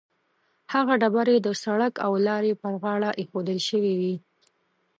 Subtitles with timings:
[0.73, 4.15] هغه ډبرې د سړک او لارې پر غاړه ایښودل شوې وي.